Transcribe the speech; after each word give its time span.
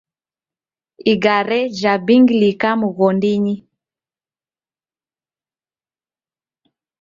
Igare 1.11 1.59
jhabingilika 1.79 2.69
mghondinyi 2.79 3.55